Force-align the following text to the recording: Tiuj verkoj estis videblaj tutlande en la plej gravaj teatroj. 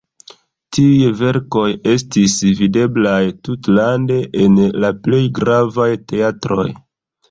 Tiuj 0.77 1.11
verkoj 1.19 1.65
estis 1.93 2.39
videblaj 2.63 3.21
tutlande 3.51 4.21
en 4.49 4.61
la 4.83 4.95
plej 5.07 5.25
gravaj 5.41 5.93
teatroj. 6.11 6.71